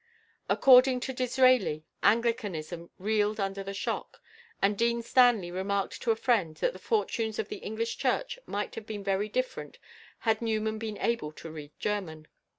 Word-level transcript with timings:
According 0.49 0.99
to 1.01 1.13
Disraeli, 1.13 1.85
Anglicanism 2.01 2.89
"reeled 2.97 3.39
under 3.39 3.61
the 3.63 3.71
shock," 3.75 4.19
and 4.59 4.75
Dean 4.75 5.03
Stanley 5.03 5.51
remarked 5.51 6.01
to 6.01 6.09
a 6.09 6.15
friend 6.15 6.55
that 6.57 6.73
the 6.73 6.79
fortunes 6.79 7.37
of 7.37 7.49
the 7.49 7.57
English 7.57 7.99
Church 7.99 8.39
might 8.47 8.73
have 8.73 8.87
been 8.87 9.03
very 9.03 9.29
different 9.29 9.77
"had 10.21 10.41
Newman 10.41 10.79
been 10.79 10.97
able 10.97 11.31
to 11.33 11.51
read 11.51 11.71
German." 11.77 12.27